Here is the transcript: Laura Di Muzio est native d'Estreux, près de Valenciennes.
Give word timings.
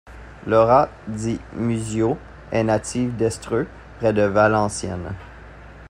Laura 0.47 0.89
Di 1.07 1.39
Muzio 1.53 2.17
est 2.51 2.63
native 2.63 3.15
d'Estreux, 3.17 3.67
près 3.99 4.13
de 4.13 4.23
Valenciennes. 4.23 5.13